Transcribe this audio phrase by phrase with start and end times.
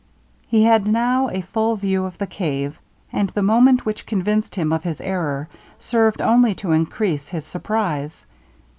[0.47, 2.79] He had now a full view of the cave;
[3.13, 8.25] and the moment which convinced him of his error served only to encrease his surprize.